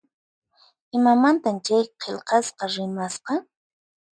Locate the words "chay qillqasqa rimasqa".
1.65-3.33